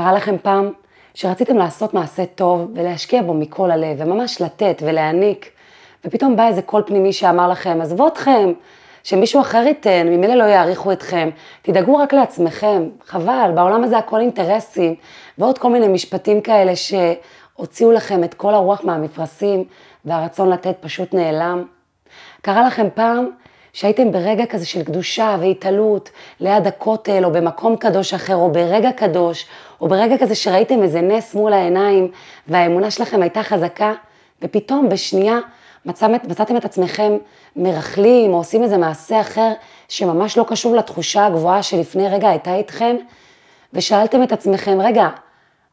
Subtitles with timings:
[0.00, 0.72] קרה לכם פעם
[1.14, 5.50] שרציתם לעשות מעשה טוב ולהשקיע בו מכל הלב, וממש לתת ולהעניק,
[6.04, 8.52] ופתאום בא איזה קול פנימי שאמר לכם, עזבו אתכם,
[9.02, 11.30] שמישהו אחר ייתן, ממילא לא יעריכו אתכם,
[11.62, 14.94] תדאגו רק לעצמכם, חבל, בעולם הזה הכל אינטרסים,
[15.38, 19.64] ועוד כל מיני משפטים כאלה שהוציאו לכם את כל הרוח מהמפרשים,
[20.04, 21.64] והרצון לתת פשוט נעלם.
[22.42, 23.30] קרה לכם פעם
[23.72, 26.10] שהייתם ברגע כזה של קדושה והתעלות
[26.40, 29.46] ליד הכותל, או במקום קדוש אחר, או ברגע קדוש,
[29.80, 32.10] או ברגע כזה שראיתם איזה נס מול העיניים,
[32.48, 33.92] והאמונה שלכם הייתה חזקה,
[34.42, 35.38] ופתאום בשנייה
[35.86, 37.12] מצאת, מצאתם את עצמכם
[37.56, 39.52] מרכלים, או עושים איזה מעשה אחר,
[39.88, 42.96] שממש לא קשור לתחושה הגבוהה שלפני רגע הייתה איתכם,
[43.72, 45.08] ושאלתם את עצמכם, רגע,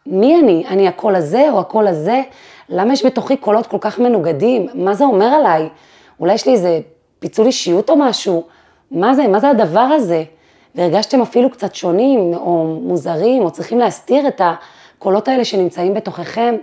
[0.06, 0.66] מי אני?
[0.68, 2.22] אני הקול הזה או הקול הזה?
[2.70, 4.68] למה יש בתוכי קולות כל כך מנוגדים?
[4.74, 5.70] מה זה אומר עליי?
[6.20, 6.80] אולי יש לי איזה
[7.20, 8.44] פיצול אישיות או משהו?
[8.92, 9.28] מה זה?
[9.28, 10.24] מה זה הדבר הזה?
[10.76, 16.56] והרגשתם אפילו קצת שונים או מוזרים או צריכים להסתיר את הקולות האלה שנמצאים בתוככם?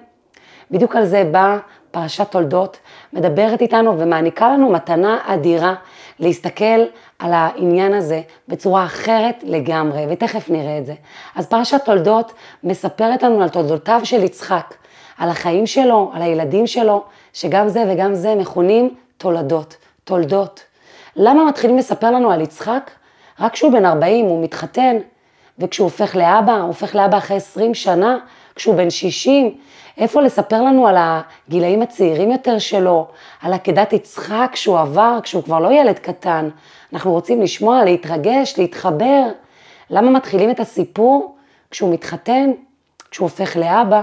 [0.71, 1.59] בדיוק על זה באה
[1.91, 2.79] פרשת תולדות,
[3.13, 5.75] מדברת איתנו ומעניקה לנו מתנה אדירה
[6.19, 6.85] להסתכל
[7.19, 10.95] על העניין הזה בצורה אחרת לגמרי, ותכף נראה את זה.
[11.37, 12.33] אז פרשת תולדות
[12.65, 14.75] מספרת לנו על תולדותיו של יצחק,
[15.19, 20.61] על החיים שלו, על הילדים שלו, שגם זה וגם זה מכונים תולדות, תולדות.
[21.17, 22.91] למה מתחילים לספר לנו על יצחק?
[23.41, 24.97] רק כשהוא בן 40 הוא מתחתן,
[25.59, 28.19] וכשהוא הופך לאבא, הוא הופך לאבא אחרי 20 שנה,
[28.55, 29.55] כשהוא בן 60,
[29.99, 33.07] איפה לספר לנו על הגילאים הצעירים יותר שלו,
[33.43, 36.49] על עקדת יצחק שהוא עבר כשהוא כבר לא ילד קטן.
[36.93, 39.23] אנחנו רוצים לשמוע, להתרגש, להתחבר.
[39.91, 41.37] למה מתחילים את הסיפור
[41.71, 42.51] כשהוא מתחתן,
[43.11, 44.03] כשהוא הופך לאבא?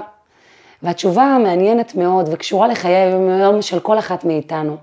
[0.83, 4.77] והתשובה מעניינת מאוד וקשורה לחיי היום-יום של כל אחת מאיתנו.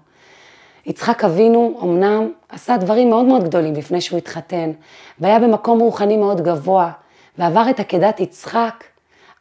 [0.86, 4.70] יצחק אבינו אמנם עשה דברים מאוד מאוד גדולים לפני שהוא התחתן,
[5.18, 6.90] והיה במקום רוחני מאוד גבוה,
[7.38, 8.84] ועבר את עקדת יצחק,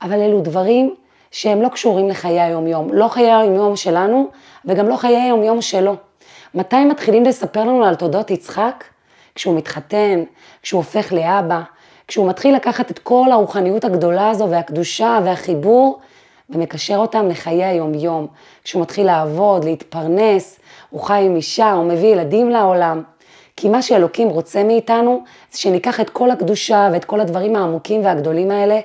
[0.01, 0.95] אבל אלו דברים
[1.31, 4.27] שהם לא קשורים לחיי היום-יום, לא חיי היום-יום שלנו
[4.65, 5.95] וגם לא חיי היום-יום שלו.
[6.53, 8.83] מתי מתחילים לספר לנו על תודות יצחק?
[9.35, 10.23] כשהוא מתחתן,
[10.61, 11.61] כשהוא הופך לאבא,
[12.07, 15.99] כשהוא מתחיל לקחת את כל הרוחניות הגדולה הזו והקדושה והחיבור
[16.49, 18.27] ומקשר אותם לחיי היום-יום.
[18.63, 23.03] כשהוא מתחיל לעבוד, להתפרנס, הוא חי עם אישה, הוא מביא ילדים לעולם.
[23.55, 28.51] כי מה שאלוקים רוצה מאיתנו, זה שניקח את כל הקדושה ואת כל הדברים העמוקים והגדולים
[28.51, 28.79] האלה,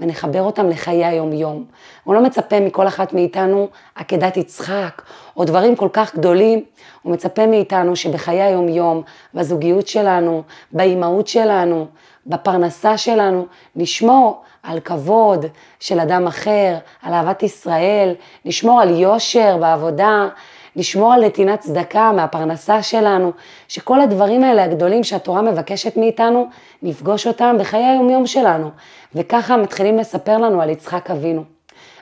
[0.00, 1.64] ונחבר אותם לחיי היום-יום.
[2.04, 5.02] הוא לא מצפה מכל אחת מאיתנו עקדת יצחק,
[5.36, 6.64] או דברים כל כך גדולים,
[7.02, 9.02] הוא מצפה מאיתנו שבחיי היום-יום,
[9.34, 10.42] בזוגיות שלנו,
[10.72, 11.86] באימהות שלנו,
[12.28, 13.46] בפרנסה שלנו,
[13.76, 15.46] נשמור על כבוד
[15.80, 20.28] של אדם אחר, על אהבת ישראל, נשמור על יושר בעבודה,
[20.76, 23.32] לשמור על נתינת צדקה מהפרנסה שלנו,
[23.68, 26.48] שכל הדברים האלה הגדולים שהתורה מבקשת מאיתנו,
[26.82, 28.70] נפגוש אותם בחיי היומיום שלנו.
[29.14, 31.44] וככה מתחילים לספר לנו על יצחק אבינו.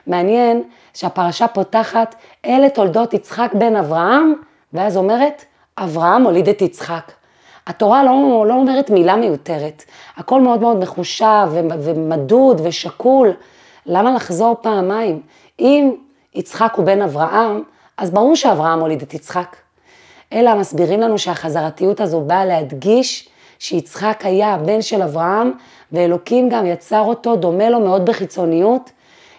[0.07, 0.63] מעניין
[0.93, 2.15] שהפרשה פותחת,
[2.45, 4.33] אלה תולדות יצחק בן אברהם,
[4.73, 5.45] ואז אומרת,
[5.77, 7.11] אברהם הוליד את יצחק.
[7.67, 9.83] התורה לא, לא אומרת מילה מיותרת,
[10.17, 13.33] הכל מאוד מאוד מחושב ומדוד ושקול.
[13.85, 15.21] למה לחזור פעמיים?
[15.59, 15.91] אם
[16.35, 17.63] יצחק הוא בן אברהם,
[17.97, 19.55] אז ברור שאברהם הוליד את יצחק.
[20.33, 23.29] אלא מסבירים לנו שהחזרתיות הזו באה להדגיש
[23.59, 25.51] שיצחק היה הבן של אברהם,
[25.91, 28.91] ואלוקים גם יצר אותו דומה לו מאוד בחיצוניות,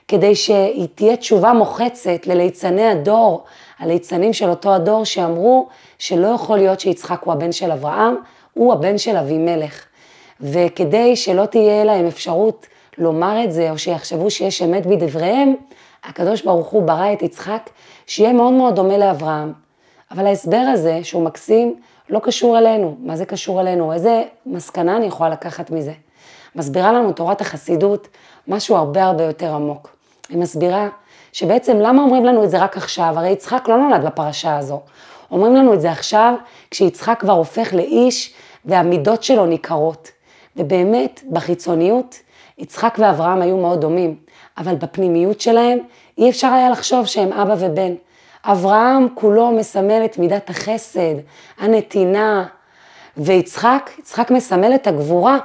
[0.08, 3.44] כדי שהיא תהיה תשובה מוחצת לליצני הדור,
[3.78, 5.68] הליצנים של אותו הדור שאמרו
[5.98, 8.16] שלא יכול להיות שיצחק הוא הבן של אברהם,
[8.54, 9.84] הוא הבן של אבימלך.
[10.40, 12.66] וכדי שלא תהיה להם אפשרות
[12.98, 15.54] לומר את זה, או שיחשבו שיש אמת בדבריהם,
[16.04, 17.70] הקדוש ברוך הוא ברא את יצחק
[18.06, 19.52] שיהיה מאוד מאוד דומה לאברהם.
[20.10, 21.74] אבל ההסבר הזה, שהוא מקסים,
[22.10, 22.96] לא קשור אלינו.
[23.00, 23.92] מה זה קשור אלינו?
[23.92, 25.92] איזה מסקנה אני יכולה לקחת מזה?
[26.56, 28.08] מסבירה לנו תורת החסידות
[28.48, 29.96] משהו הרבה הרבה יותר עמוק.
[30.28, 30.88] היא מסבירה
[31.38, 33.12] שבעצם למה אומרים לנו את זה רק עכשיו?
[33.16, 34.80] הרי יצחק לא נולד בפרשה הזו.
[35.30, 36.34] אומרים לנו את זה עכשיו,
[36.70, 38.34] כשיצחק כבר הופך לאיש
[38.64, 40.10] והמידות שלו ניכרות.
[40.56, 42.16] ובאמת, בחיצוניות,
[42.58, 44.16] יצחק ואברהם היו מאוד דומים,
[44.58, 45.78] אבל בפנימיות שלהם
[46.18, 47.94] אי אפשר היה לחשוב שהם אבא ובן.
[48.44, 51.14] אברהם כולו מסמל את מידת החסד,
[51.58, 52.46] הנתינה,
[53.16, 55.38] ויצחק, יצחק מסמל את הגבורה.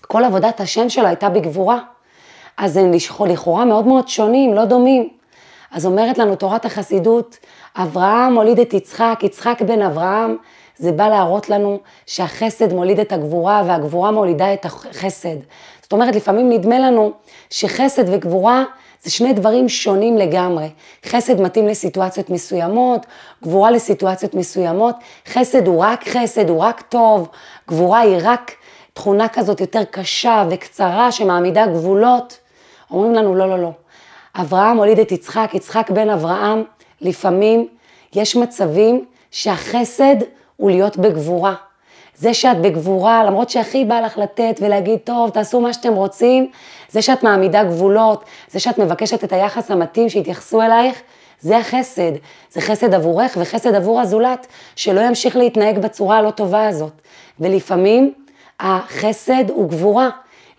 [0.00, 1.78] כל עבודת השם שלו הייתה בגבורה.
[2.58, 2.92] אז הם
[3.26, 5.08] לכאורה מאוד מאוד שונים, לא דומים.
[5.72, 7.36] אז אומרת לנו תורת החסידות,
[7.76, 10.36] אברהם הוליד את יצחק, יצחק בן אברהם,
[10.76, 15.36] זה בא להראות לנו שהחסד מוליד את הגבורה והגבורה מולידה את החסד.
[15.82, 17.12] זאת אומרת, לפעמים נדמה לנו
[17.50, 18.64] שחסד וגבורה
[19.02, 20.68] זה שני דברים שונים לגמרי.
[21.06, 23.06] חסד מתאים לסיטואציות מסוימות,
[23.42, 24.94] גבורה לסיטואציות מסוימות.
[25.28, 27.28] חסד הוא רק חסד, הוא רק טוב,
[27.68, 28.52] גבורה היא רק
[28.92, 32.38] תכונה כזאת יותר קשה וקצרה שמעמידה גבולות,
[32.90, 33.70] אומרים לנו לא, לא, לא.
[34.34, 36.64] אברהם הוליד את יצחק, יצחק בן אברהם,
[37.00, 37.68] לפעמים
[38.14, 40.16] יש מצבים שהחסד
[40.56, 41.54] הוא להיות בגבורה.
[42.14, 46.50] זה שאת בגבורה, למרות שהכי בא לך לתת ולהגיד, טוב, תעשו מה שאתם רוצים,
[46.90, 51.02] זה שאת מעמידה גבולות, זה שאת מבקשת את היחס המתאים שיתייחסו אלייך,
[51.40, 52.12] זה החסד.
[52.50, 54.46] זה חסד עבורך וחסד עבור הזולת,
[54.76, 56.92] שלא ימשיך להתנהג בצורה הלא טובה הזאת.
[57.40, 58.12] ולפעמים
[58.60, 60.08] החסד הוא גבורה.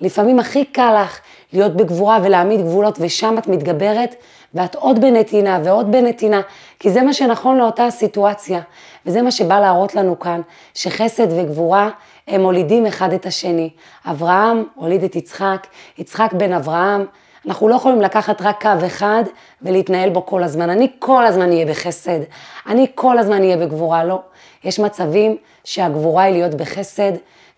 [0.02, 1.20] לפעמים הכי קל לך
[1.54, 4.16] להיות בגבורה ולהעמיד גבולות, ושם את מתגברת,
[4.54, 6.42] ואת עוד בנתינה ועוד בנתינה,
[6.80, 8.62] כי זה מה שנכון לאותה הסיטואציה,
[9.06, 10.42] וזה מה שבא להראות לנו כאן,
[10.74, 11.90] שחסד וגבורה
[12.28, 13.70] הם מולידים אחד את השני.
[14.06, 15.68] אברהם הוליד את יצחק,
[15.98, 17.06] יצחק בן אברהם,
[17.48, 19.24] אנחנו לא יכולים לקחת רק קו אחד
[19.62, 20.70] ולהתנהל בו כל הזמן.
[20.70, 22.20] אני כל הזמן אהיה בחסד,
[22.68, 24.22] אני כל הזמן אהיה בגבורה, לא.
[24.64, 27.12] יש מצבים שהגבורה היא להיות בחסד,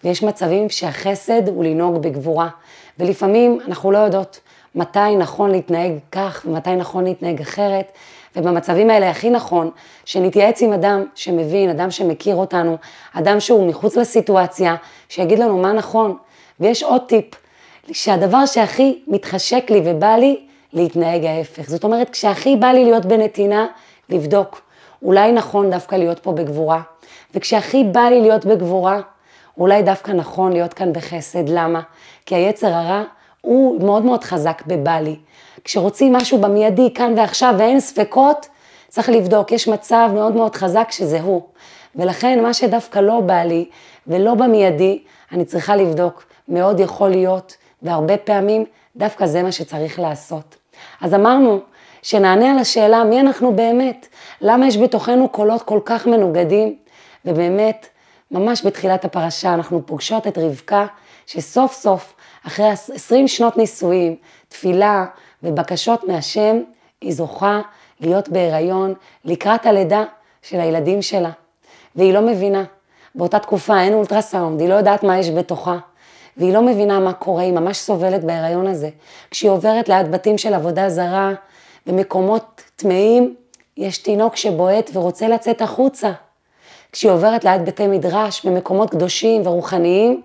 [0.04, 2.48] ויש מצבים שהחסד הוא לנהוג בגבורה.
[3.02, 4.40] ולפעמים אנחנו לא יודעות
[4.76, 7.92] מתי נכון להתנהג כך ומתי נכון להתנהג אחרת,
[8.36, 9.70] ובמצבים האלה הכי נכון
[10.06, 12.78] שנתייעץ עם אדם שמבין, אדם שמכיר אותנו,
[13.14, 14.76] אדם שהוא מחוץ לסיטואציה,
[15.10, 16.18] שיגיד לנו מה נכון.
[16.60, 17.26] ויש עוד טיפ,
[17.92, 20.40] שהדבר שהכי מתחשק לי ובא לי,
[20.74, 21.70] להתנהג ההפך.
[21.70, 23.68] זאת אומרת, כשהכי בא לי להיות בנתינה,
[24.10, 24.62] לבדוק.
[25.04, 26.82] אולי נכון דווקא להיות פה בגבורה.
[27.36, 29.02] וכשהכי בא לי להיות בגבורה,
[29.58, 31.50] אולי דווקא נכון להיות כאן בחסד.
[31.50, 31.82] למה?
[32.26, 33.04] כי היצר הרע
[33.42, 35.16] הוא מאוד מאוד חזק בבא לי.
[35.64, 38.48] כשרוצים משהו במיידי, כאן ועכשיו, ואין ספקות,
[38.88, 39.52] צריך לבדוק.
[39.52, 41.42] יש מצב מאוד מאוד חזק שזה הוא.
[41.96, 43.66] ולכן מה שדווקא לא בא לי
[44.08, 45.00] ולא במיידי,
[45.32, 46.24] אני צריכה לבדוק.
[46.48, 48.66] מאוד יכול להיות, והרבה פעמים
[48.96, 50.56] דווקא זה מה שצריך לעשות.
[51.02, 51.60] אז אמרנו
[52.02, 54.08] שנענה על השאלה מי אנחנו באמת,
[54.42, 56.76] למה יש בתוכנו קולות כל כך מנוגדים,
[57.26, 57.88] ובאמת,
[58.32, 60.86] ממש בתחילת הפרשה אנחנו פוגשות את רבקה,
[61.26, 62.14] שסוף סוף,
[62.48, 64.16] אחרי 20 שנות נישואים,
[64.50, 65.06] תפילה
[65.44, 66.62] ובקשות מהשם,
[67.02, 67.62] היא זוכה
[68.00, 68.94] להיות בהיריון
[69.26, 70.04] לקראת הלידה
[70.42, 71.32] של הילדים שלה.
[71.96, 72.64] והיא לא מבינה.
[73.16, 75.78] באותה תקופה אין אולטרסאונד, היא לא יודעת מה יש בתוכה.
[76.38, 78.90] והיא לא מבינה מה קורה, היא ממש סובלת בהיריון הזה.
[79.32, 81.34] כשהיא עוברת ליד בתים של עבודה זרה,
[81.86, 83.36] במקומות טמאים,
[83.78, 86.12] יש תינוק שבועט ורוצה לצאת החוצה.
[86.92, 90.22] כשהיא עוברת ליד בתי מדרש, במקומות קדושים ורוחניים,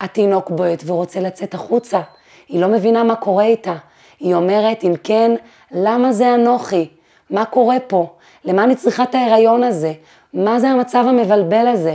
[0.00, 2.00] התינוק בועט ורוצה לצאת החוצה.
[2.48, 3.74] היא לא מבינה מה קורה איתה.
[4.20, 5.32] היא אומרת, אם כן,
[5.70, 6.88] למה זה אנוכי?
[7.30, 8.06] מה קורה פה?
[8.44, 9.92] למה אני צריכה את ההיריון הזה?
[10.34, 11.94] מה זה המצב המבלבל הזה?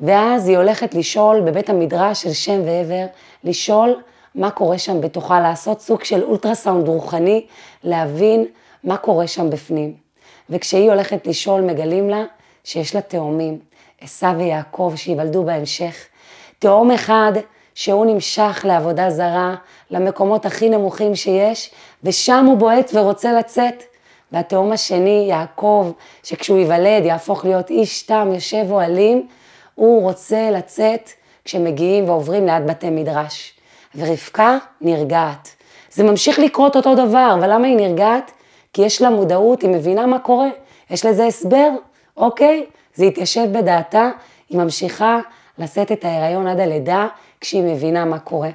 [0.00, 3.06] ואז היא הולכת לשאול בבית המדרש של שם ועבר,
[3.44, 4.00] לשאול
[4.34, 7.46] מה קורה שם בתוכה, לעשות סוג של אולטרסאונד רוחני,
[7.84, 8.46] להבין
[8.84, 9.94] מה קורה שם בפנים.
[10.50, 12.24] וכשהיא הולכת לשאול, מגלים לה
[12.64, 13.58] שיש לה תאומים,
[14.00, 16.06] עשו ויעקב, שייוולדו בהמשך.
[16.58, 17.32] תאום אחד
[17.74, 19.54] שהוא נמשך לעבודה זרה,
[19.90, 21.70] למקומות הכי נמוכים שיש,
[22.04, 23.82] ושם הוא בועט ורוצה לצאת.
[24.32, 25.92] והתאום השני, יעקב,
[26.22, 29.26] שכשהוא ייוולד יהפוך להיות איש תם, יושב אוהלים,
[29.74, 31.10] הוא רוצה לצאת
[31.44, 33.52] כשמגיעים ועוברים ליד בתי מדרש.
[33.94, 35.48] ורבקה נרגעת.
[35.90, 38.30] זה ממשיך לקרות אותו דבר, אבל למה היא נרגעת?
[38.72, 40.48] כי יש לה מודעות, היא מבינה מה קורה,
[40.90, 41.68] יש לזה הסבר,
[42.20, 42.66] אוקיי?
[42.94, 44.10] זה התיישב בדעתה,
[44.48, 45.18] היא ממשיכה
[45.58, 47.06] לשאת את ההיריון עד הלידה
[47.40, 48.50] כשהיא מבינה מה קורה.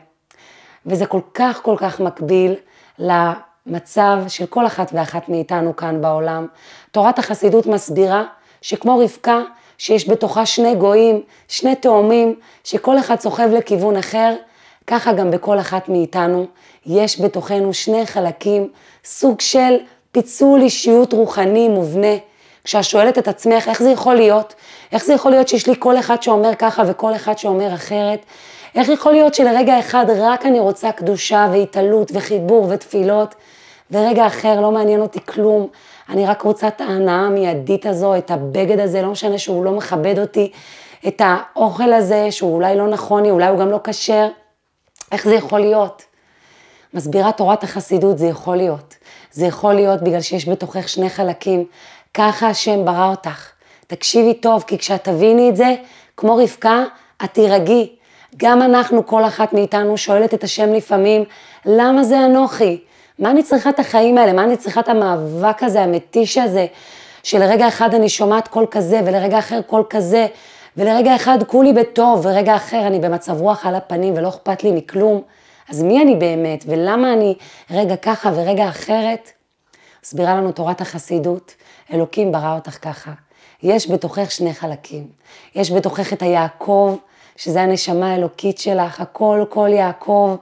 [0.86, 2.56] וזה כל כך כל כך מקביל
[3.00, 6.48] למצב של כל אחת ואחת מאיתנו כאן בעולם.
[6.92, 8.24] תורת החסידות מסבירה
[8.62, 9.42] שכמו רבקה,
[9.78, 14.36] שיש בתוכה שני גויים, שני תאומים, שכל אחד סוחב לכיוון אחר,
[14.88, 16.46] ככה גם בכל אחת מאיתנו
[16.86, 18.70] יש בתוכנו שני חלקים,
[19.06, 19.76] סוג של
[20.12, 22.16] פיצול אישיות רוחני מובנה.
[22.66, 24.54] כשאת שואלת את עצמך איך זה יכול להיות,
[24.92, 28.26] איך זה יכול להיות שיש לי כל אחד שאומר ככה וכל אחד שאומר אחרת,
[28.76, 33.36] איך יכול להיות שלרגע אחד רק אני רוצה קדושה והתעלות וחיבור ותפילות,
[33.92, 35.68] ורגע אחר לא מעניין אותי כלום,
[36.10, 40.20] אני רק רוצה את ההנאה המיידית הזו, את הבגד הזה, לא משנה שהוא לא מכבד
[40.20, 40.52] אותי,
[41.08, 44.28] את האוכל הזה שהוא אולי לא נכון לי, אולי הוא גם לא כשר,
[45.12, 46.04] איך זה יכול להיות?
[46.94, 48.96] מסבירה תורת החסידות, זה יכול להיות.
[49.32, 51.66] זה יכול להיות בגלל שיש בתוכך שני חלקים.
[52.18, 53.50] ככה השם ברא אותך.
[53.88, 55.76] תקשיבי טוב, כי כשאת תביני את זה,
[56.18, 56.84] כמו רבקה,
[57.24, 57.96] את תירגעי.
[58.38, 61.24] גם אנחנו, כל אחת מאיתנו, שואלת את השם לפעמים,
[61.66, 62.82] למה זה אנוכי?
[63.20, 64.34] מה אני צריכה את החיים האלה?
[64.34, 66.66] מה אני צריכה את המאבק הזה, המתיש הזה,
[67.24, 70.28] שלרגע אחד אני שומעת קול כזה, ולרגע אחר קול כזה,
[70.78, 75.22] ולרגע אחד כולי בטוב, ורגע אחר אני במצב רוח על הפנים ולא אכפת לי מכלום.
[75.70, 77.36] אז מי אני באמת, ולמה אני
[77.72, 79.32] רגע ככה ורגע אחרת?
[80.04, 81.56] מסבירה לנו תורת החסידות,
[81.94, 83.12] אלוקים ברא אותך ככה.
[83.64, 85.08] יש בתוכך שני חלקים.
[85.56, 86.96] יש בתוכך את היעקב
[87.36, 90.36] שזה הנשמה האלוקית שלך, הכל כל יעקב,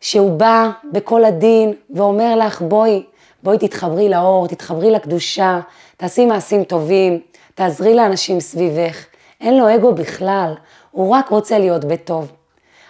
[0.00, 3.02] שהוא בא בכל הדין ואומר לך, בואי,
[3.42, 5.60] בואי תתחברי לאור, תתחברי לקדושה,
[5.96, 7.20] תעשי מעשים טובים,
[7.54, 9.04] תעזרי לאנשים סביבך.
[9.40, 10.54] אין לו אגו בכלל,
[10.90, 12.32] הוא רק רוצה להיות בטוב.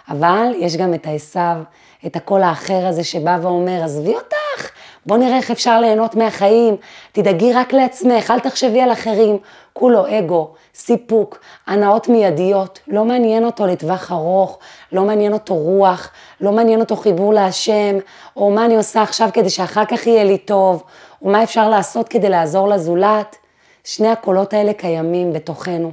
[0.09, 1.57] אבל יש גם את העשיו,
[2.05, 4.71] את הקול האחר הזה שבא ואומר, עזבי אותך,
[5.05, 6.75] בוא נראה איך אפשר ליהנות מהחיים,
[7.11, 9.37] תדאגי רק לעצמך, אל תחשבי על אחרים.
[9.73, 14.59] כולו אגו, סיפוק, הנאות מיידיות, לא מעניין אותו לטווח ארוך,
[14.91, 17.97] לא מעניין אותו רוח, לא מעניין אותו חיבור להשם,
[18.35, 20.83] או מה אני עושה עכשיו כדי שאחר כך יהיה לי טוב,
[21.21, 23.35] או מה אפשר לעשות כדי לעזור לזולת.
[23.83, 25.91] שני הקולות האלה קיימים בתוכנו.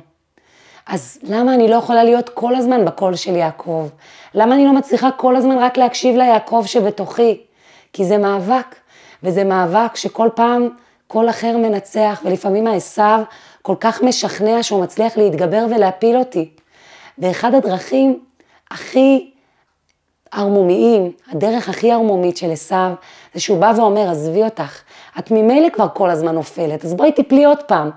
[0.86, 3.88] אז למה אני לא יכולה להיות כל הזמן בקול של יעקב?
[4.34, 7.40] למה אני לא מצליחה כל הזמן רק להקשיב ליעקב שבתוכי?
[7.92, 8.76] כי זה מאבק,
[9.22, 10.68] וזה מאבק שכל פעם
[11.06, 13.20] קול אחר מנצח, ולפעמים העשיו
[13.62, 16.50] כל כך משכנע שהוא מצליח להתגבר ולהפיל אותי.
[17.18, 18.20] ואחד הדרכים
[18.70, 19.30] הכי
[20.32, 22.92] ערמומיים, הדרך הכי ערמומית של עשיו,
[23.34, 24.80] זה שהוא בא ואומר, עזבי אותך,
[25.18, 27.90] את ממילא כבר כל הזמן נופלת, אז בואי תפלי עוד פעם.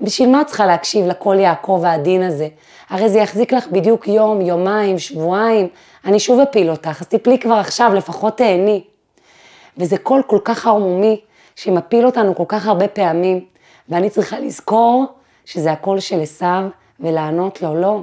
[0.00, 2.48] בשביל מה את צריכה להקשיב לקול יעקב העדין הזה?
[2.90, 5.68] הרי זה יחזיק לך בדיוק יום, יומיים, שבועיים,
[6.04, 8.84] אני שוב אפיל אותך, אז תפלי כבר עכשיו, לפחות תהני.
[9.76, 11.20] וזה קול כל כך ערמומי,
[11.56, 13.44] שמפיל אותנו כל כך הרבה פעמים,
[13.88, 15.04] ואני צריכה לזכור
[15.44, 16.64] שזה הקול של עשיו,
[17.00, 18.00] ולענות לו, לא,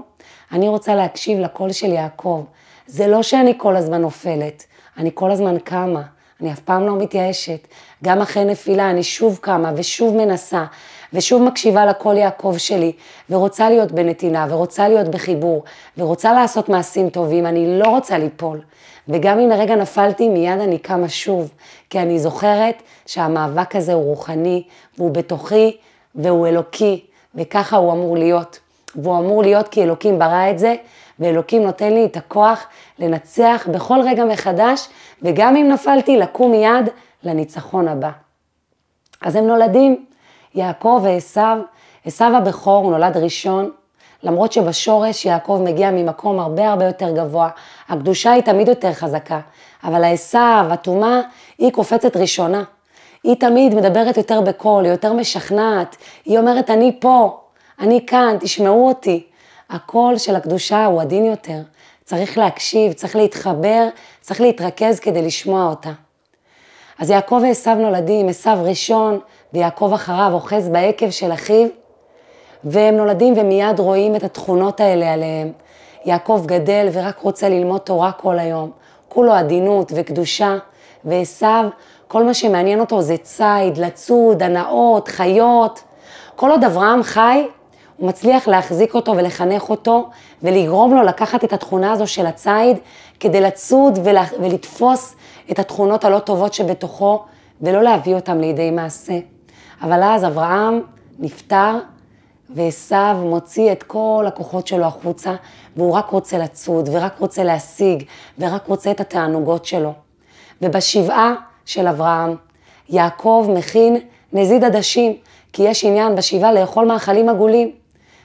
[0.51, 2.43] אני רוצה להקשיב לקול של יעקב.
[2.88, 4.65] זה לא שאני כל הזמן נופלת,
[4.97, 6.01] אני כל הזמן קמה,
[6.41, 7.67] אני אף פעם לא מתייאשת.
[8.03, 10.65] גם אחרי נפילה אני שוב קמה ושוב מנסה,
[11.13, 12.92] ושוב מקשיבה לקול יעקב שלי,
[13.30, 15.63] ורוצה להיות בנתינה, ורוצה להיות בחיבור,
[15.98, 18.62] ורוצה לעשות מעשים טובים, אני לא רוצה ליפול.
[19.08, 21.51] וגם אם לרגע נפלתי, מיד אני קמה שוב,
[21.89, 24.63] כי אני זוכרת שהמאבק הזה הוא רוחני,
[24.98, 25.78] והוא בתוכי,
[26.16, 28.60] והוא אלוקי, וככה הוא אמור להיות.
[28.96, 30.75] והוא אמור להיות כי אלוקים ברא את זה,
[31.20, 32.66] ואלוקים נותן לי את הכוח
[33.00, 34.89] לנצח בכל רגע מחדש,
[35.22, 36.89] וגם אם נפלתי, לקום מיד
[37.24, 38.12] לניצחון הבא.
[39.22, 40.06] אז הם נולדים,
[40.56, 41.41] יעקב ועשו,
[42.06, 43.72] עשו הבכור, הוא נולד ראשון,
[44.24, 47.50] למרות שבשורש יעקב מגיע ממקום הרבה הרבה יותר גבוה,
[47.89, 49.39] הקדושה היא תמיד יותר חזקה,
[49.84, 50.38] אבל העשו,
[50.72, 51.22] הטומאה,
[51.58, 52.63] היא קופצת ראשונה.
[53.24, 57.39] היא תמיד מדברת יותר בקול, היא יותר משכנעת, היא אומרת אני פה,
[57.79, 59.25] אני כאן, תשמעו אותי.
[59.70, 61.60] הקול של הקדושה הוא עדין יותר,
[62.03, 63.88] צריך להקשיב, צריך להתחבר,
[64.22, 65.91] צריך להתרכז כדי לשמוע אותה.
[67.00, 69.20] אז יעקב ועשו נולדים, עשו ראשון
[69.53, 71.68] ויעקב אחריו אוחז בעקב של אחיו,
[72.63, 75.51] והם נולדים ומיד רואים את התכונות האלה עליהם.
[76.06, 78.72] יעקב גדל ורק רוצה ללמוד תורה כל היום,
[79.10, 80.58] כולו עדינות וקדושה,
[81.06, 81.46] ועשו,
[82.08, 85.84] כל מה שמעניין אותו זה ציד, לצוד, הנאות, חיות.
[86.36, 87.48] כל עוד אברהם חי,
[87.98, 90.10] הוא מצליח להחזיק אותו ולחנך אותו
[90.44, 92.77] ולגרום לו לקחת את התכונה הזו של הציד
[93.20, 95.15] כדי לצוד ולה, ולתפוס
[95.51, 97.24] את התכונות הלא טובות שבתוכו
[97.62, 99.38] ולא להביא אותם לידי מעשה.
[99.81, 100.81] אבל אז אברהם
[101.19, 101.77] נפטר
[102.55, 105.36] ועשו מוציא את כל הכוחות שלו החוצה
[105.75, 108.03] והוא רק רוצה לצוד ורק רוצה להשיג
[108.39, 109.93] ורק רוצה את התענוגות שלו.
[110.62, 111.33] ובשבעה
[111.65, 112.36] של אברהם
[112.89, 114.00] יעקב מכין
[114.33, 115.17] נזיד עדשים
[115.53, 117.71] כי יש עניין בשבעה לאכול מאכלים עגולים.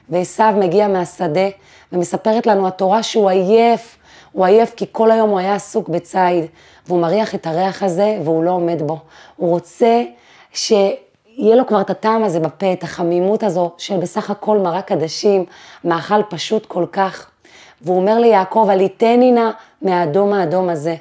[0.08, 1.49] ועשו מגיע מהשדה
[1.92, 3.99] ומספרת לנו התורה שהוא עייף,
[4.32, 6.44] הוא עייף כי כל היום הוא היה עסוק בציד,
[6.87, 8.99] והוא מריח את הריח הזה והוא לא עומד בו.
[9.37, 10.02] הוא רוצה
[11.37, 15.45] שיהיה לו כבר את הטעם הזה בפה, את החמימות הזו של בסך הכל מרק עדשים,
[15.85, 17.31] מאכל פשוט כל כך.
[17.83, 19.50] והוא אומר ליעקב, עליתני נא
[19.83, 20.97] מהאדום האדום הזה.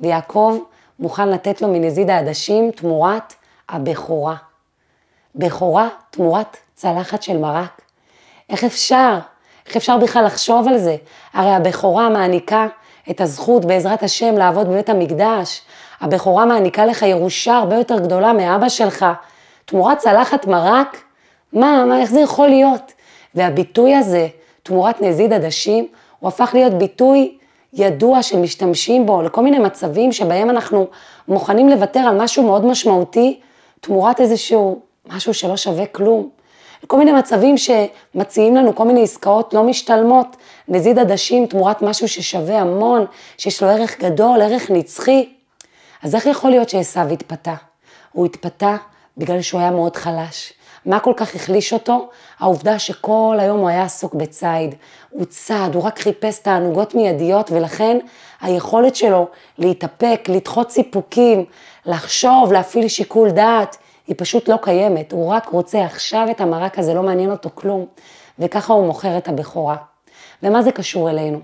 [0.00, 0.58] ויעקב
[0.98, 3.34] מוכן לתת לו מנזיד העדשים תמורת
[3.68, 4.34] הבכורה.
[5.34, 7.80] בכורה תמורת צלחת של מרק.
[8.50, 9.18] איך אפשר?
[9.66, 10.96] איך אפשר בכלל לחשוב על זה?
[11.34, 12.66] הרי הבכורה מעניקה
[13.10, 15.62] את הזכות בעזרת השם לעבוד בבית המקדש.
[16.00, 19.06] הבכורה מעניקה לך ירושה הרבה יותר גדולה מאבא שלך.
[19.68, 21.02] תמורת צלחת מרק?
[21.52, 22.92] מה, מה, איך זה יכול להיות?
[23.34, 24.28] והביטוי הזה,
[24.62, 25.86] תמורת נזיד עדשים,
[26.18, 27.38] הוא הפך להיות ביטוי
[27.72, 30.86] ידוע שמשתמשים בו לכל מיני מצבים שבהם אנחנו
[31.28, 33.40] מוכנים לוותר על משהו מאוד משמעותי,
[33.80, 36.28] תמורת איזשהו משהו שלא שווה כלום.
[36.86, 40.36] כל מיני מצבים שמציעים לנו כל מיני עסקאות לא משתלמות,
[40.68, 43.06] נזיד עדשים תמורת משהו ששווה המון,
[43.38, 45.28] שיש לו ערך גדול, ערך נצחי.
[46.02, 47.54] אז איך יכול להיות שעשו התפתה?
[48.12, 48.76] הוא התפתה
[49.18, 50.52] בגלל שהוא היה מאוד חלש.
[50.86, 52.08] מה כל כך החליש אותו?
[52.38, 54.74] העובדה שכל היום הוא היה עסוק בציד.
[55.10, 57.98] הוא צד, הוא רק חיפש תענוגות מיידיות, ולכן
[58.40, 59.26] היכולת שלו
[59.58, 61.44] להתאפק, לדחות סיפוקים,
[61.86, 66.94] לחשוב, להפעיל שיקול דעת, היא פשוט לא קיימת, הוא רק רוצה עכשיו את המרק הזה,
[66.94, 67.86] לא מעניין אותו כלום,
[68.38, 69.76] וככה הוא מוכר את הבכורה.
[70.42, 71.40] ומה זה קשור אלינו?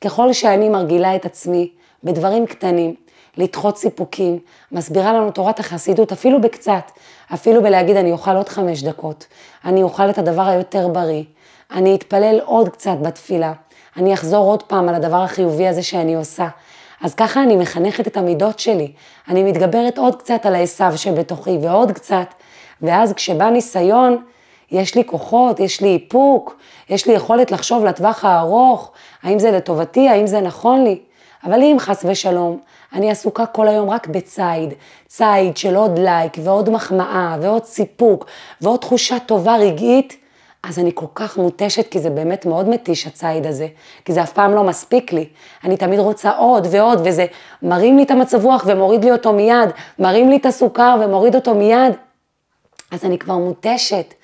[0.00, 1.70] ככל שאני מרגילה את עצמי
[2.04, 2.94] בדברים קטנים,
[3.36, 4.38] לדחות סיפוקים,
[4.72, 6.90] מסבירה לנו תורת החסידות, אפילו בקצת,
[7.34, 9.26] אפילו בלהגיד אני אוכל עוד חמש דקות,
[9.64, 11.24] אני אוכל את הדבר היותר בריא,
[11.72, 13.52] אני אתפלל עוד קצת בתפילה,
[13.96, 16.48] אני אחזור עוד פעם על הדבר החיובי הזה שאני עושה.
[17.02, 18.92] אז ככה אני מחנכת את המידות שלי,
[19.28, 22.34] אני מתגברת עוד קצת על העשו שבתוכי ועוד קצת,
[22.82, 24.22] ואז כשבא ניסיון,
[24.70, 26.56] יש לי כוחות, יש לי איפוק,
[26.90, 28.90] יש לי יכולת לחשוב לטווח הארוך,
[29.22, 30.98] האם זה לטובתי, האם זה נכון לי.
[31.44, 32.58] אבל אם חס ושלום,
[32.92, 34.74] אני עסוקה כל היום רק בציד,
[35.06, 38.26] ציד של עוד לייק ועוד מחמאה ועוד סיפוק
[38.60, 40.16] ועוד תחושה טובה רגעית,
[40.62, 43.66] אז אני כל כך מותשת, כי זה באמת מאוד מתיש הציד הזה,
[44.04, 45.28] כי זה אף פעם לא מספיק לי.
[45.64, 47.26] אני תמיד רוצה עוד ועוד, וזה
[47.62, 49.68] מרים לי את המצב רוח ומוריד לי אותו מיד,
[49.98, 51.92] מרים לי את הסוכר ומוריד אותו מיד.
[52.90, 54.14] אז אני כבר מותשת.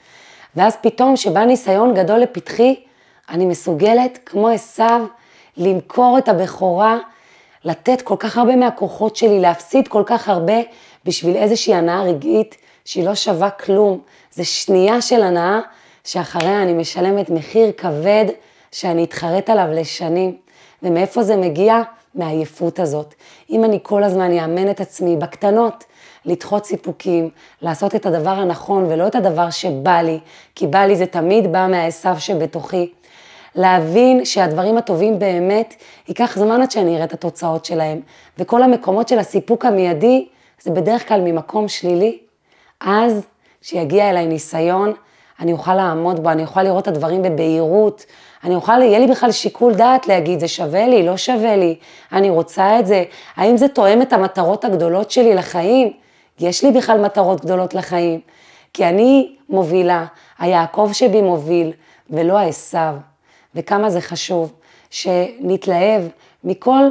[0.56, 2.74] ואז פתאום, כשבא ניסיון גדול לפתחי,
[3.30, 5.06] אני מסוגלת, כמו עשיו,
[5.56, 6.98] למכור את הבכורה,
[7.66, 10.54] לתת כל כך הרבה מהכוחות שלי, להפסיד כל כך הרבה
[11.04, 14.00] בשביל איזושהי הנאה רגעית שהיא לא שווה כלום.
[14.32, 15.60] זה שנייה של הנאה
[16.04, 18.24] שאחריה אני משלמת מחיר כבד
[18.72, 20.36] שאני אתחרט עליו לשנים.
[20.82, 21.82] ומאיפה זה מגיע?
[22.14, 23.14] מהעייפות הזאת.
[23.50, 25.84] אם אני כל הזמן אאמן את עצמי בקטנות,
[26.24, 27.30] לדחות סיפוקים,
[27.62, 30.18] לעשות את הדבר הנכון ולא את הדבר שבא לי,
[30.54, 32.92] כי בא לי זה תמיד בא מהעשו שבתוכי.
[33.56, 35.74] להבין שהדברים הטובים באמת,
[36.08, 38.00] ייקח זמן עד שאני אראה את התוצאות שלהם.
[38.38, 40.26] וכל המקומות של הסיפוק המיידי,
[40.62, 42.18] זה בדרך כלל ממקום שלילי.
[42.80, 43.26] אז,
[43.60, 44.92] כשיגיע אליי ניסיון,
[45.40, 48.04] אני אוכל לעמוד בו, אני אוכל לראות את הדברים בבהירות,
[48.44, 51.76] אני אוכל, יהיה לי בכלל שיקול דעת להגיד, זה שווה לי, לא שווה לי,
[52.12, 53.04] אני רוצה את זה,
[53.36, 55.92] האם זה תואם את המטרות הגדולות שלי לחיים?
[56.40, 58.20] יש לי בכלל מטרות גדולות לחיים,
[58.72, 60.06] כי אני מובילה,
[60.38, 61.72] היעקב שבי מוביל,
[62.10, 62.78] ולא העשו.
[63.56, 64.52] וכמה זה חשוב
[64.90, 66.02] שנתלהב
[66.44, 66.82] מכל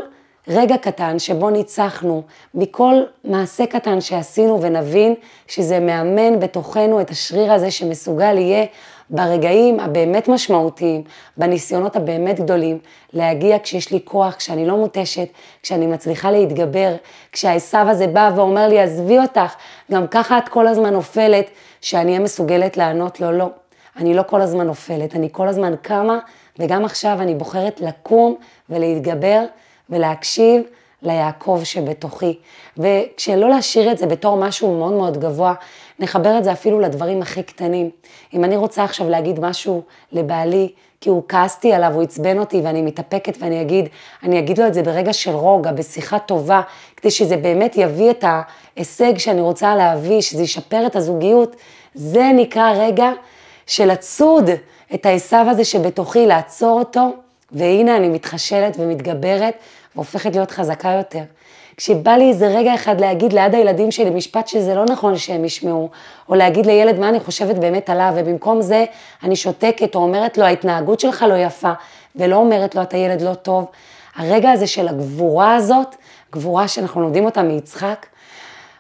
[0.48, 5.16] רגע קטן שבו ניצחנו, מכל מעשה קטן שעשינו ונבין
[5.48, 8.66] שזה מאמן בתוכנו את השריר הזה שמסוגל יהיה
[9.10, 11.04] ברגעים הבאמת משמעותיים,
[11.38, 12.80] בניסיונות הבאמת גדולים,
[13.14, 15.28] להגיע כשיש לי כוח, כשאני לא מותשת,
[15.64, 16.96] כשאני מצליחה להתגבר,
[17.32, 19.56] כשהעשו הזה בא ואומר לי, עזבי אותך,
[19.92, 21.50] גם ככה את כל הזמן נופלת,
[21.82, 23.50] שאני אהיה מסוגלת לענות לו, לא.
[23.98, 26.20] אני לא כל הזמן נופלת, אני כל הזמן קמה,
[26.60, 28.36] וגם עכשיו אני בוחרת לקום
[28.70, 29.44] ולהתגבר
[29.90, 30.62] ולהקשיב
[31.02, 32.38] ליעקב שבתוכי.
[32.78, 35.54] וכשלא להשאיר את זה בתור משהו מאוד מאוד גבוה,
[36.00, 37.90] נחבר את זה אפילו לדברים הכי קטנים.
[38.34, 42.82] אם אני רוצה עכשיו להגיד משהו לבעלי, כי הוא כעסתי עליו, הוא עצבן אותי ואני
[42.82, 43.90] מתאפקת ואני אגיד,
[44.24, 46.62] אני אגיד לו את זה ברגע של רוגע, בשיחה טובה,
[46.98, 51.56] כדי שזה באמת יביא את ההישג שאני רוצה להביא, שזה ישפר את הזוגיות,
[51.94, 53.12] זה נקרא רגע
[53.68, 54.50] של לצוד
[54.96, 57.14] את העשו הזה שבתוכי, לעצור אותו,
[57.52, 59.54] והנה אני מתחשלת ומתגברת
[59.96, 61.24] והופכת להיות חזקה יותר.
[61.78, 65.90] כשבא לי איזה רגע אחד להגיד ליד הילדים שלי משפט שזה לא נכון שהם ישמעו,
[66.30, 68.86] או להגיד לילד מה אני חושבת באמת עליו, ובמקום זה
[69.24, 71.72] אני שותקת או אומרת לו ההתנהגות שלך לא יפה,
[72.16, 73.66] ולא אומרת לו אתה ילד לא טוב,
[74.16, 75.96] הרגע הזה של הגבורה הזאת,
[76.32, 78.06] גבורה שאנחנו לומדים אותה מיצחק,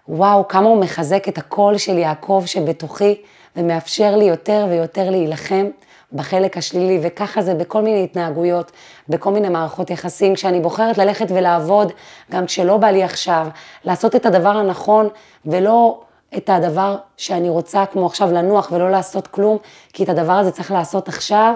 [0.09, 3.15] וואו, כמה הוא מחזק את הקול של יעקב שבתוכי,
[3.55, 5.65] ומאפשר לי יותר ויותר להילחם
[6.13, 8.71] בחלק השלילי, וככה זה בכל מיני התנהגויות,
[9.09, 11.91] בכל מיני מערכות יחסים, כשאני בוחרת ללכת ולעבוד,
[12.31, 13.47] גם כשלא בא לי עכשיו,
[13.85, 15.09] לעשות את הדבר הנכון,
[15.45, 16.01] ולא
[16.37, 19.57] את הדבר שאני רוצה, כמו עכשיו לנוח ולא לעשות כלום,
[19.93, 21.53] כי את הדבר הזה צריך לעשות עכשיו,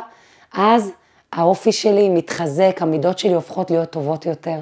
[0.53, 0.91] אז
[1.33, 4.59] האופי שלי מתחזק, המידות שלי הופכות להיות טובות יותר.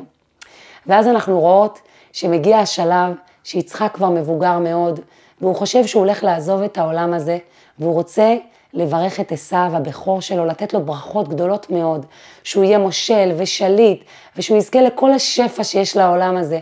[0.88, 1.80] ואז אנחנו רואות
[2.12, 5.00] שמגיע השלב שיצחק כבר מבוגר מאוד,
[5.41, 7.38] והוא חושב שהוא הולך לעזוב את העולם הזה,
[7.80, 8.36] והוא רוצה
[8.73, 12.06] לברך את עשיו, הבכור שלו, לתת לו ברכות גדולות מאוד,
[12.43, 14.03] שהוא יהיה מושל ושליט,
[14.36, 16.60] ושהוא יזכה לכל השפע שיש לעולם הזה.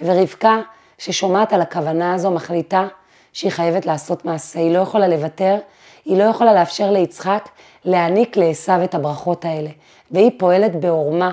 [0.00, 0.60] ורבקה,
[0.98, 2.86] ששומעת על הכוונה הזו, מחליטה
[3.32, 5.56] שהיא חייבת לעשות מעשה, היא לא יכולה לוותר,
[6.04, 7.48] היא לא יכולה לאפשר ליצחק
[7.84, 9.70] להעניק לעשיו את הברכות האלה.
[10.10, 11.32] והיא פועלת בעורמה,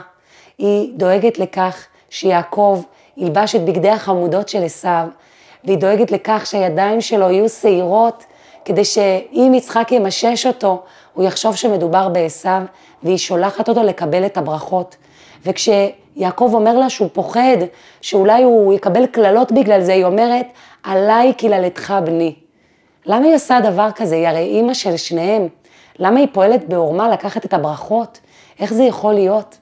[0.58, 2.82] היא דואגת לכך שיעקב
[3.18, 5.08] ילבש את בגדי החמודות של עשיו,
[5.64, 8.24] והיא דואגת לכך שהידיים שלו יהיו שעירות,
[8.66, 10.82] כדי שאם יצחק ימשש אותו,
[11.14, 12.50] הוא יחשוב שמדובר בעשו,
[13.04, 14.96] והיא שולחת אותו לקבל את הברכות.
[15.46, 17.58] וכשיעקב אומר לה שהוא פוחד,
[18.02, 20.48] שאולי הוא יקבל קללות בגלל זה, היא אומרת,
[20.84, 22.36] עליי קללתך בני.
[23.06, 24.16] למה היא עושה דבר כזה?
[24.16, 25.48] היא הרי אימא של שניהם.
[26.00, 28.20] למה היא פועלת בעורמה לקחת את הברכות?
[28.60, 29.58] איך זה יכול להיות?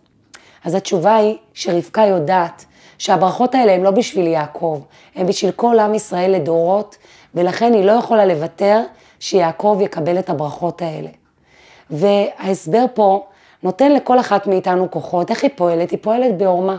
[0.65, 2.65] אז התשובה היא שרבקה יודעת
[2.97, 4.81] שהברכות האלה הן לא בשביל יעקב,
[5.15, 6.97] הן בשביל כל עם ישראל לדורות,
[7.35, 8.81] ולכן היא לא יכולה לוותר
[9.19, 11.09] שיעקב יקבל את הברכות האלה.
[11.89, 13.25] וההסבר פה
[13.63, 15.29] נותן לכל אחת מאיתנו כוחות.
[15.29, 15.91] איך היא פועלת?
[15.91, 16.77] היא פועלת בעורמה.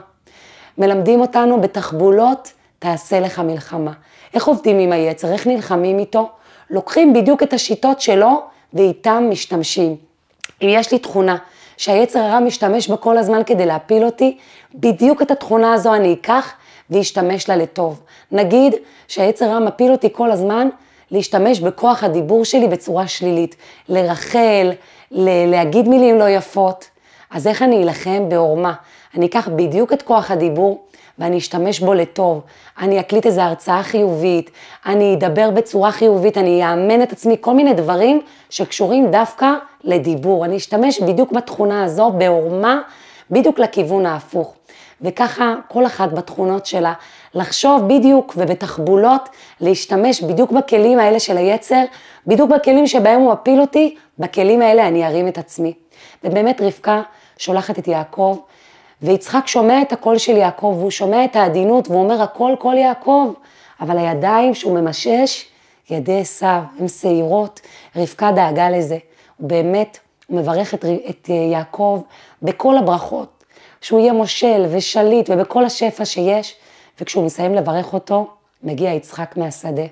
[0.78, 3.92] מלמדים אותנו בתחבולות, תעשה לך מלחמה.
[4.34, 5.32] איך עובדים עם היצר?
[5.32, 6.28] איך נלחמים איתו?
[6.70, 9.96] לוקחים בדיוק את השיטות שלו ואיתם משתמשים.
[10.62, 11.36] אם יש לי תכונה
[11.76, 14.38] שהיצר הרע משתמש בה כל הזמן כדי להפיל אותי,
[14.74, 16.52] בדיוק את התכונה הזו אני אקח
[16.90, 18.00] ואשתמש לה לטוב.
[18.34, 18.74] נגיד
[19.08, 20.68] שהיצר הרע מפיל אותי כל הזמן
[21.10, 23.56] להשתמש בכוח הדיבור שלי בצורה שלילית,
[23.88, 24.72] לרכל,
[25.10, 26.90] להגיד מילים לא יפות.
[27.30, 28.72] אז איך אני אלחם בעורמה?
[29.16, 30.84] אני אקח בדיוק את כוח הדיבור
[31.18, 32.40] ואני אשתמש בו לטוב.
[32.78, 34.50] אני אקליט איזו הרצאה חיובית,
[34.86, 38.20] אני אדבר בצורה חיובית, אני אאמן את עצמי, כל מיני דברים
[38.50, 39.52] שקשורים דווקא
[39.84, 40.44] לדיבור.
[40.44, 42.80] אני אשתמש בדיוק בתכונה הזו, בעורמה,
[43.30, 44.54] בדיוק לכיוון ההפוך.
[45.00, 46.92] וככה כל אחת בתכונות שלה,
[47.34, 49.28] לחשוב בדיוק ובתחבולות,
[49.60, 51.82] להשתמש בדיוק בכלים האלה של היצר,
[52.26, 55.72] בדיוק בכלים שבהם הוא מפיל אותי, בכלים האלה אני ארים את עצמי.
[56.24, 57.02] ובאמת רבקה
[57.38, 58.38] שולחת את יעקב,
[59.02, 63.32] ויצחק שומע את הקול של יעקב, והוא שומע את העדינות, והוא אומר, הכל קול יעקב,
[63.80, 65.44] אבל הידיים שהוא ממשש,
[65.90, 67.60] ידי עשיו, הן שעירות,
[67.96, 68.98] רבקה דאגה לזה.
[69.36, 69.98] הוא באמת,
[70.30, 72.00] מברך את, את יעקב
[72.42, 73.43] בכל הברכות,
[73.84, 76.56] שהוא יהיה מושל ושליט ובכל השפע שיש,
[77.00, 78.26] וכשהוא מסיים לברך אותו,
[78.62, 79.82] מגיע יצחק מהשדה.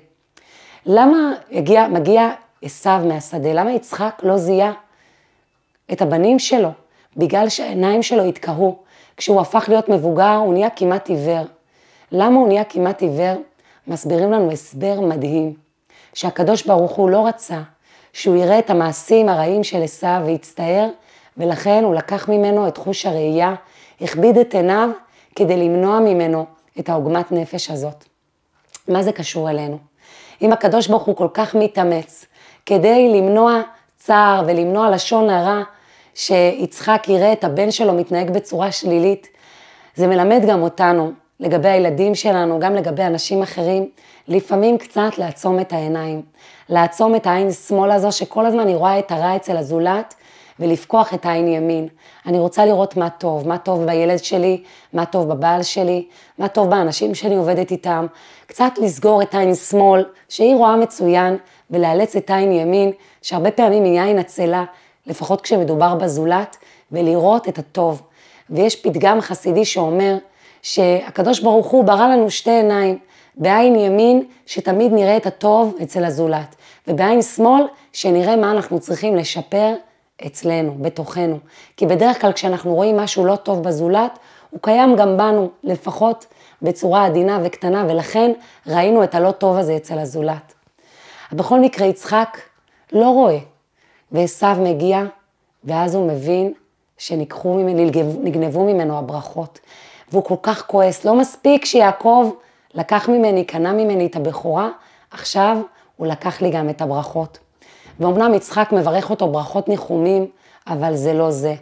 [0.85, 2.29] למה הגיע, מגיע
[2.61, 3.53] עשיו מהשדה?
[3.53, 4.73] למה יצחק לא זיהה
[5.91, 6.69] את הבנים שלו?
[7.17, 8.77] בגלל שהעיניים שלו התקהו.
[9.17, 11.45] כשהוא הפך להיות מבוגר, הוא נהיה כמעט עיוור.
[12.11, 13.41] למה הוא נהיה כמעט עיוור?
[13.87, 15.53] מסבירים לנו הסבר מדהים,
[16.13, 17.61] שהקדוש ברוך הוא לא רצה
[18.13, 20.89] שהוא יראה את המעשים הרעים של עשיו ויצטער,
[21.37, 23.55] ולכן הוא לקח ממנו את חוש הראייה,
[24.01, 24.89] הכביד את עיניו
[25.35, 26.45] כדי למנוע ממנו
[26.79, 28.05] את העוגמת נפש הזאת.
[28.87, 29.77] מה זה קשור אלינו?
[30.41, 32.25] אם הקדוש ברוך הוא כל כך מתאמץ
[32.65, 33.61] כדי למנוע
[33.97, 35.63] צער ולמנוע לשון הרע,
[36.15, 39.27] שיצחק יראה את הבן שלו מתנהג בצורה שלילית,
[39.95, 43.89] זה מלמד גם אותנו, לגבי הילדים שלנו, גם לגבי אנשים אחרים,
[44.27, 46.21] לפעמים קצת לעצום את העיניים.
[46.69, 50.15] לעצום את העין שמאל הזו, שכל הזמן אני רואה את הרע אצל הזולת,
[50.59, 51.87] ולפקוח את העין ימין.
[52.25, 54.63] אני רוצה לראות מה טוב, מה טוב בילד שלי,
[54.93, 58.05] מה טוב בבעל שלי, מה טוב באנשים שאני עובדת איתם.
[58.47, 61.37] קצת לסגור את העין שמאל, שהיא רואה מצוין,
[61.71, 64.63] ולאלץ את העין ימין, שהרבה פעמים היא עין עצלה,
[65.07, 66.57] לפחות כשמדובר בזולת,
[66.91, 68.01] ולראות את הטוב.
[68.49, 70.17] ויש פתגם חסידי שאומר
[70.61, 72.97] שהקדוש ברוך הוא ברא לנו שתי עיניים,
[73.35, 76.55] בעין ימין שתמיד נראה את הטוב אצל הזולת,
[76.87, 77.63] ובעין שמאל
[77.93, 79.73] שנראה מה אנחנו צריכים לשפר
[80.25, 81.39] אצלנו, בתוכנו.
[81.77, 86.25] כי בדרך כלל כשאנחנו רואים משהו לא טוב בזולת, הוא קיים גם בנו, לפחות
[86.61, 88.31] בצורה עדינה וקטנה, ולכן
[88.67, 90.53] ראינו את הלא טוב הזה אצל הזולת.
[91.31, 92.37] בכל מקרה, יצחק
[92.91, 93.37] לא רואה,
[94.11, 95.03] ועשו מגיע,
[95.63, 96.53] ואז הוא מבין
[96.97, 99.59] שנגנבו ממנו, ממנו הברכות.
[100.11, 102.31] והוא כל כך כועס, לא מספיק שיעקב
[102.73, 104.69] לקח ממני, קנה ממני את הבכורה,
[105.11, 105.57] עכשיו
[105.95, 107.39] הוא לקח לי גם את הברכות.
[107.99, 110.27] ואומנם יצחק מברך אותו ברכות ניחומים,
[110.67, 111.55] אבל זה לא זה.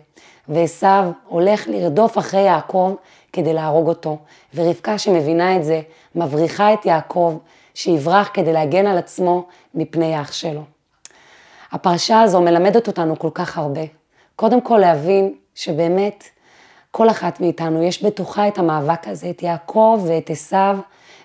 [0.49, 0.87] ועשו
[1.27, 2.95] הולך לרדוף אחרי יעקב
[3.33, 4.17] כדי להרוג אותו.
[4.55, 5.81] ורבקה שמבינה את זה,
[6.15, 7.37] מבריחה את יעקב,
[7.73, 10.61] שיברח כדי להגן על עצמו מפני אח שלו.
[11.71, 13.81] הפרשה הזו מלמדת אותנו כל כך הרבה.
[14.35, 16.23] קודם כל להבין שבאמת
[16.91, 20.77] כל אחת מאיתנו יש בתוכה את המאבק הזה, את יעקב ואת עשיו,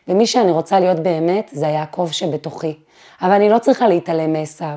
[0.09, 2.79] ומי שאני רוצה להיות באמת זה היעקב שבתוכי.
[3.23, 4.77] אבל אני לא צריכה להתעלם מעשיו.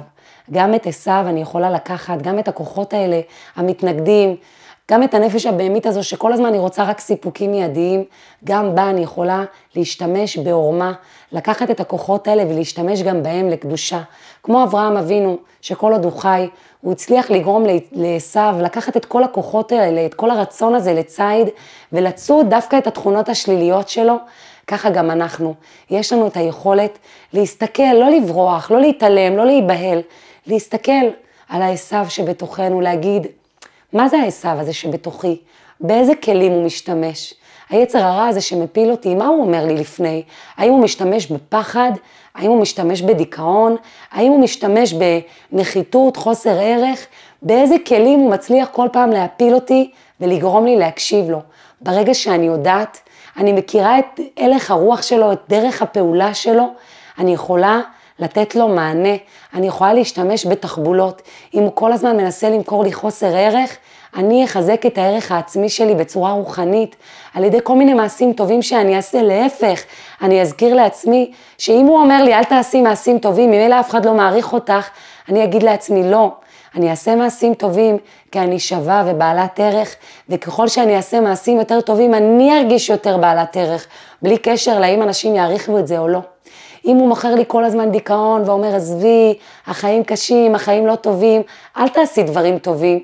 [0.52, 3.22] גם את עשיו אני יכולה לקחת, גם את הכוחות האלה,
[3.56, 4.36] המתנגדים,
[4.92, 8.04] גם את הנפש הבהמית הזו שכל הזמן אני רוצה רק סיפוקים מיידיים,
[8.44, 9.44] גם בה אני יכולה
[9.76, 10.94] להשתמש בעורמה,
[11.32, 14.02] לקחת את הכוחות האלה ולהשתמש גם בהם לקדושה.
[14.44, 16.48] כמו אברהם אבינו, שכל עוד הוא חי,
[16.82, 21.48] הוא הצליח לגרום לעשו לקחת את כל הכוחות האלה, את כל הרצון הזה לציד,
[21.94, 24.16] ולצוד דווקא את התכונות השליליות שלו.
[24.70, 25.54] ככה גם אנחנו.
[25.90, 26.98] יש לנו את היכולת
[27.34, 30.02] להסתכל, לא לברוח, לא להתעלם, לא להיבהל,
[30.48, 31.06] להסתכל
[31.50, 33.28] על העשו שבתוכנו, להגיד,
[33.94, 35.38] מה זה העשו הזה שבתוכי?
[35.80, 37.34] באיזה כלים הוא משתמש?
[37.70, 40.24] היצר הרע הזה שמפיל אותי, מה הוא אומר לי לפני?
[40.58, 41.92] האם הוא משתמש בפחד?
[42.36, 43.76] האם הוא משתמש בדיכאון?
[44.12, 44.94] האם הוא משתמש
[45.52, 47.08] בנחיתות, חוסר ערך?
[47.42, 51.40] באיזה כלים הוא מצליח כל פעם להפיל אותי ולגרום לי להקשיב לו?
[51.82, 53.00] ברגע שאני יודעת,
[53.38, 56.68] אני מכירה את הלך הרוח שלו, את דרך הפעולה שלו,
[57.20, 57.82] אני יכולה
[58.20, 59.16] לתת לו מענה,
[59.54, 61.22] אני יכולה להשתמש בתחבולות.
[61.54, 63.78] אם הוא כל הזמן מנסה למכור לי חוסר ערך,
[64.16, 66.96] אני אחזק את הערך העצמי שלי בצורה רוחנית,
[67.34, 69.84] על ידי כל מיני מעשים טובים שאני אעשה, להפך,
[70.22, 74.14] אני אזכיר לעצמי שאם הוא אומר לי אל תעשי מעשים טובים, ממילא אף אחד לא
[74.14, 74.90] מעריך אותך,
[75.30, 76.32] אני אגיד לעצמי לא,
[76.80, 77.98] אני אעשה מעשים טובים
[78.32, 79.96] כי אני שווה ובעלת ערך,
[80.30, 83.88] וככל שאני אעשה מעשים יותר טובים, אני ארגיש יותר בעלת ערך,
[84.22, 86.20] בלי קשר לאם אנשים יעריכו את זה או לא.
[86.86, 89.38] אם הוא מוכר לי כל הזמן דיכאון ואומר, עזבי,
[89.68, 91.42] החיים קשים, החיים לא טובים,
[91.78, 93.00] אל תעשי דברים טובים.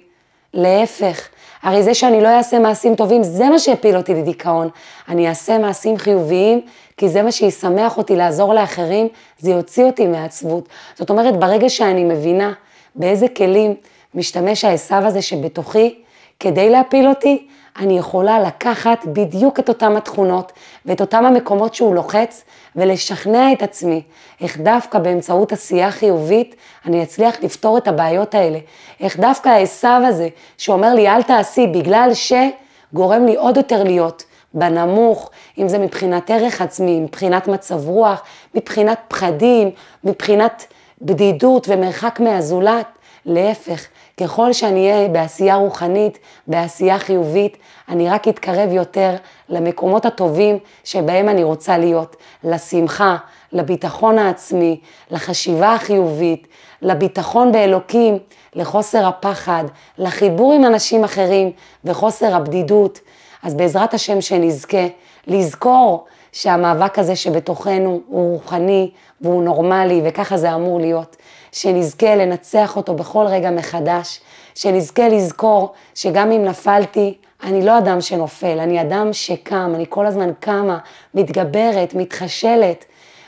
[0.54, 1.28] להפך,
[1.64, 4.70] הרי זה שאני לא אעשה מעשים טובים, זה מה שיפיל אותי לדיכאון.
[5.10, 6.62] אני אעשה מעשים חיוביים,
[6.98, 9.08] כי זה מה שישמח אותי לעזור לאחרים,
[9.40, 10.70] זה יוציא אותי מעצבות.
[10.96, 12.54] זאת אומרת, ברגע שאני מבינה
[12.96, 13.76] באיזה כלים
[14.16, 15.96] משתמש העשו הזה שבתוכי,
[16.40, 17.48] כדי להפיל אותי,
[17.80, 20.52] אני יכולה לקחת בדיוק את אותם התכונות
[20.86, 22.44] ואת אותם המקומות שהוא לוחץ
[22.76, 24.02] ולשכנע את עצמי
[24.42, 26.56] איך דווקא באמצעות עשייה חיובית
[26.86, 28.60] אני אצליח לפתור את הבעיות האלה.
[29.00, 35.30] איך דווקא העשו הזה שאומר לי אל תעשי בגלל שגורם לי עוד יותר להיות בנמוך,
[35.58, 38.24] אם זה מבחינת ערך עצמי, מבחינת מצב רוח,
[38.56, 39.72] מבחינת פחדים,
[40.04, 40.66] מבחינת
[41.02, 42.86] בדידות ומרחק מהזולת,
[43.26, 43.86] להפך,
[44.20, 47.58] ככל שאני אהיה בעשייה רוחנית, בעשייה חיובית,
[47.90, 49.16] אני רק אתקרב יותר
[49.50, 53.18] למקומות הטובים שבהם אני רוצה להיות, לשמחה,
[53.52, 54.80] לביטחון העצמי,
[55.12, 56.48] לחשיבה החיובית,
[56.82, 58.20] לביטחון באלוקים,
[58.56, 59.64] לחוסר הפחד,
[59.98, 61.52] לחיבור עם אנשים אחרים
[61.86, 63.00] וחוסר הבדידות.
[63.44, 64.88] אז בעזרת השם שנזכה
[65.28, 71.15] לזכור שהמאבק הזה שבתוכנו הוא רוחני והוא נורמלי וככה זה אמור להיות.
[71.52, 74.19] שנזכה לנצח אותו בכל רגע מחדש,
[74.56, 80.30] שנזכה לזכור שגם אם נפלתי, אני לא אדם שנופל, אני אדם שקם, אני כל הזמן
[80.39, 80.78] קמה,
[81.13, 82.86] מתגברת, מתחשלת,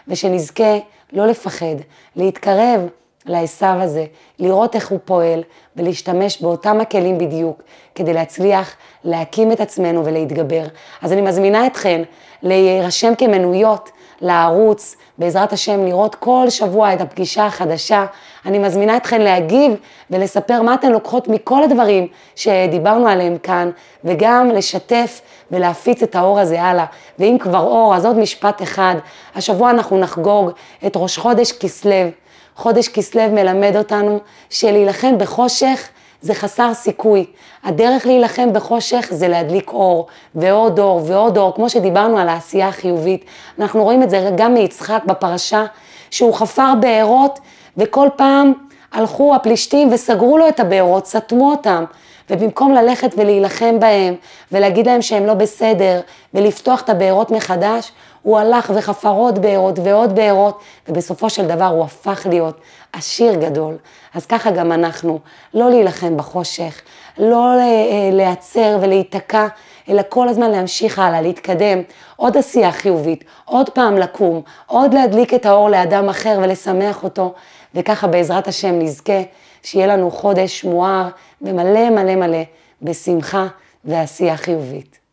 [0.07, 0.77] ושנזכה
[1.13, 1.75] לא לפחד,
[2.15, 2.81] להתקרב
[3.27, 4.05] לעשו הזה,
[4.39, 5.43] לראות איך הוא פועל
[5.75, 7.61] ולהשתמש באותם הכלים בדיוק
[7.95, 10.63] כדי להצליח להקים את עצמנו ולהתגבר.
[11.01, 12.01] אז אני מזמינה אתכן
[12.43, 13.89] להירשם כמנויות
[14.21, 18.05] לערוץ, בעזרת השם לראות כל שבוע את הפגישה החדשה.
[18.45, 19.73] אני מזמינה אתכן להגיב
[20.09, 23.69] ולספר מה אתן לוקחות מכל הדברים שדיברנו עליהם כאן,
[24.03, 26.85] וגם לשתף ולהפיץ את האור הזה הלאה.
[27.19, 28.95] ואם כבר אור, אז עוד משפט אחד.
[29.35, 30.51] השבוע אנחנו נחגוג
[30.85, 32.09] את ראש חודש כסלו.
[32.57, 35.87] חודש כסלו מלמד אותנו שלהילחם בחושך
[36.21, 37.25] זה חסר סיכוי.
[37.63, 43.25] הדרך להילחם בחושך זה להדליק אור, ועוד אור ועוד אור, כמו שדיברנו על העשייה החיובית.
[43.59, 45.65] אנחנו רואים את זה גם מיצחק בפרשה,
[46.11, 47.39] שהוא חפר בארות,
[47.77, 48.53] וכל פעם
[48.93, 51.85] הלכו הפלישתים וסגרו לו את הבארות, סתמו אותם.
[52.29, 54.15] ובמקום ללכת ולהילחם בהם,
[54.51, 55.99] ולהגיד להם שהם לא בסדר,
[56.33, 57.91] ולפתוח את הבארות מחדש,
[58.27, 62.59] הוא הלך וחפר עוד בארות ועוד בארות, ובסופו של דבר הוא הפך להיות
[62.93, 63.77] עשיר גדול.
[64.13, 65.19] אז ככה גם אנחנו,
[65.53, 66.81] לא להילחם בחושך,
[67.17, 69.47] לא אה, להיעצר ולהיתקע,
[69.89, 71.81] אלא כל הזמן להמשיך הלאה, להתקדם,
[72.15, 77.33] עוד עשייה חיובית, עוד פעם לקום, עוד להדליק את האור לאדם אחר ולשמח אותו,
[77.75, 79.21] וככה בעזרת השם נזכה
[79.63, 81.07] שיהיה לנו חודש מואר
[81.41, 82.43] ומלא מלא מלא
[82.81, 83.47] בשמחה
[83.85, 85.06] ועשייה חיובית.